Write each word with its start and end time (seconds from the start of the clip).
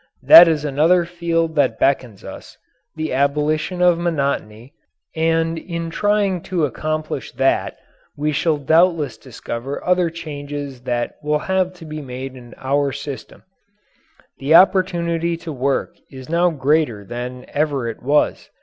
That 0.23 0.47
is 0.47 0.65
another 0.65 1.05
field 1.05 1.53
that 1.57 1.77
beckons 1.77 2.23
us 2.23 2.57
the 2.95 3.13
abolition 3.13 3.83
of 3.83 3.99
monotony, 3.99 4.73
and 5.15 5.59
in 5.59 5.91
trying 5.91 6.41
to 6.49 6.65
accomplish 6.65 7.31
that 7.33 7.77
we 8.17 8.31
shall 8.31 8.57
doubtless 8.57 9.15
discover 9.15 9.85
other 9.85 10.09
changes 10.09 10.81
that 10.89 11.17
will 11.21 11.37
have 11.45 11.73
to 11.73 11.85
be 11.85 12.01
made 12.01 12.35
in 12.35 12.55
our 12.57 12.91
system. 12.91 13.43
The 14.39 14.55
opportunity 14.55 15.37
to 15.37 15.53
work 15.53 15.97
is 16.09 16.29
now 16.29 16.49
greater 16.49 17.05
than 17.05 17.45
ever 17.49 17.87
it 17.87 18.01
was. 18.01 18.49